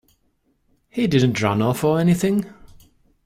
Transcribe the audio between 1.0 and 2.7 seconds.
didn't run off, or anything.